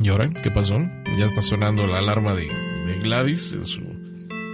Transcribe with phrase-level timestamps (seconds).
[0.00, 0.78] ¿Y ahora qué pasó?
[1.18, 3.82] Ya está sonando la alarma de, de Gladys en su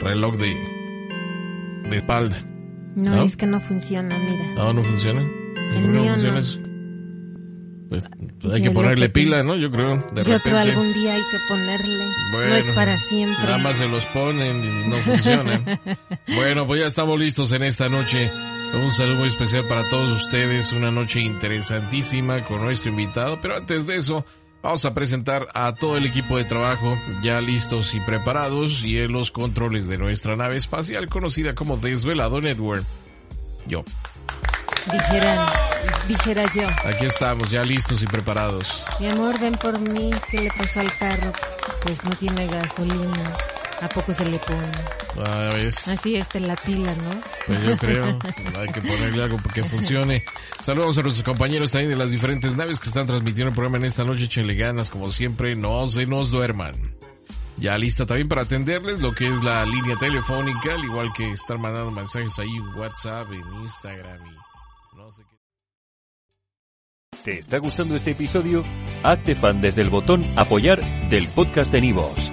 [0.00, 0.56] reloj de,
[1.88, 2.36] de espalda.
[2.96, 3.22] No, ¿No?
[3.22, 4.54] es que no funciona, mira.
[4.56, 5.20] No, no funciona.
[5.20, 6.40] El ¿Por qué no mío funciona no.
[6.40, 6.60] eso?
[7.88, 8.06] Pues,
[8.40, 9.56] pues hay Yo que ponerle que pila, ¿no?
[9.56, 10.40] Yo creo, de Yo repente.
[10.42, 12.04] creo algún día hay que ponerle.
[12.32, 13.44] Bueno, no es para siempre.
[13.44, 15.64] Nada más se los ponen y no funcionan.
[16.34, 18.30] bueno, pues ya estamos listos en esta noche.
[18.74, 20.72] Un saludo muy especial para todos ustedes.
[20.72, 23.40] Una noche interesantísima con nuestro invitado.
[23.40, 24.26] Pero antes de eso,
[24.62, 29.12] vamos a presentar a todo el equipo de trabajo ya listos y preparados y en
[29.12, 32.84] los controles de nuestra nave espacial conocida como Desvelado Network.
[33.66, 33.84] Yo.
[34.90, 35.46] Dijera,
[36.08, 36.66] dijera yo.
[36.88, 38.84] Aquí estamos ya listos y preparados.
[39.00, 40.10] Mi amor, ven por mí.
[40.30, 41.32] ¿Qué le pasó al carro?
[41.82, 43.34] Pues no tiene gasolina.
[43.80, 44.72] ¿A poco se le pone?
[45.24, 45.48] Ah.
[45.68, 47.20] Así está la pila, ¿no?
[47.46, 48.18] Pues yo creo,
[48.58, 50.24] hay que ponerle algo para que funcione.
[50.62, 53.84] Saludos a nuestros compañeros también de las diferentes naves que están transmitiendo el programa en
[53.84, 54.24] esta noche.
[54.24, 56.74] Échenle ganas, como siempre, no se nos duerman.
[57.56, 61.58] Ya lista también para atenderles lo que es la línea telefónica, al igual que estar
[61.58, 65.36] mandando mensajes ahí en WhatsApp, en Instagram y no sé qué.
[67.24, 68.64] ¿Te está gustando este episodio?
[69.02, 72.32] Hazte fan desde el botón Apoyar del podcast de Nivos.